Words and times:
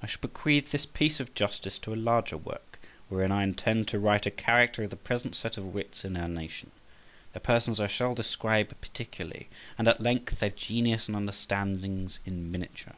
I 0.00 0.06
shall 0.06 0.20
bequeath 0.20 0.70
this 0.70 0.86
piece 0.86 1.18
of 1.18 1.34
justice 1.34 1.80
to 1.80 1.92
a 1.92 1.96
larger 1.96 2.36
work, 2.36 2.78
wherein 3.08 3.32
I 3.32 3.42
intend 3.42 3.88
to 3.88 3.98
write 3.98 4.24
a 4.24 4.30
character 4.30 4.84
of 4.84 4.90
the 4.90 4.94
present 4.96 5.34
set 5.34 5.56
of 5.56 5.74
wits 5.74 6.04
in 6.04 6.16
our 6.16 6.28
nation; 6.28 6.70
their 7.32 7.40
persons 7.40 7.80
I 7.80 7.88
shall 7.88 8.14
describe 8.14 8.80
particularly 8.80 9.48
and 9.76 9.88
at 9.88 10.00
length, 10.00 10.38
their 10.38 10.50
genius 10.50 11.08
and 11.08 11.16
understandings 11.16 12.20
in 12.24 12.52
miniature. 12.52 12.94